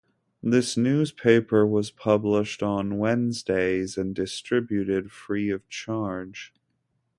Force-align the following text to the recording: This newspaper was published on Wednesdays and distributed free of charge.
This 0.41 0.75
newspaper 0.75 1.63
was 1.63 1.91
published 1.91 2.63
on 2.63 2.97
Wednesdays 2.97 3.99
and 3.99 4.15
distributed 4.15 5.11
free 5.11 5.51
of 5.51 5.69
charge. 5.69 6.51